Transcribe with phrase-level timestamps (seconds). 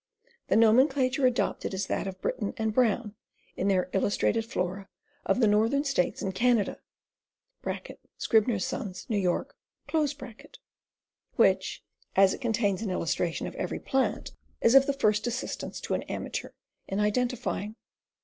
[0.47, 3.13] The nomenclature adopted is that of Britton and Brown
[3.55, 4.89] in their Illustrated Flora
[5.27, 6.79] of the NoHhern States and Cai%ada
[8.17, 9.55] (Scribner's Sons, New York),
[11.37, 11.83] which,
[12.15, 16.01] as it contains an illustration of every plant, is of the first assistance to an
[16.09, 16.49] amateur
[16.87, 17.75] in identi fying.